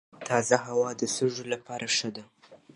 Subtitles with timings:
[0.27, 2.23] تازه هوا د سږو لپاره ښه ده.